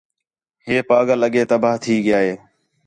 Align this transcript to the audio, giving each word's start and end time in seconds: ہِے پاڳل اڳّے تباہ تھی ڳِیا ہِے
ہِے 0.65 0.75
پاڳل 0.89 1.21
اڳّے 1.27 1.43
تباہ 1.49 1.75
تھی 1.83 1.95
ڳِیا 2.05 2.19
ہِے 2.25 2.33